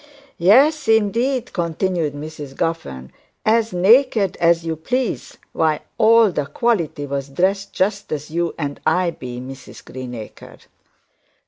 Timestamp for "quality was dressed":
6.47-7.71